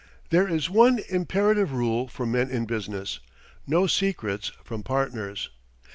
[0.31, 3.19] There is one imperative rule for men in business
[3.67, 5.51] no secrets from partners.